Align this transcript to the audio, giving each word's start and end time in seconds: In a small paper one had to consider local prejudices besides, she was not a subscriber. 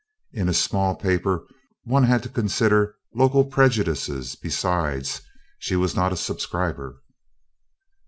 In 0.31 0.49
a 0.49 0.53
small 0.55 0.95
paper 0.95 1.45
one 1.83 2.05
had 2.05 2.23
to 2.23 2.29
consider 2.29 2.95
local 3.13 3.45
prejudices 3.45 4.35
besides, 4.35 5.21
she 5.59 5.75
was 5.75 5.95
not 5.95 6.11
a 6.11 6.17
subscriber. 6.17 7.03